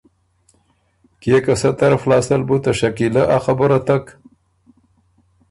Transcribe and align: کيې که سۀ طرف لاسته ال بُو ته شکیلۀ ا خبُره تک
کيې 1.21 1.37
که 1.45 1.53
سۀ 1.61 1.69
طرف 1.79 2.01
لاسته 2.09 2.33
ال 2.37 2.43
بُو 2.47 2.55
ته 2.63 2.71
شکیلۀ 2.79 3.23
ا 3.35 3.37
خبُره 3.45 3.79
تک 3.87 4.03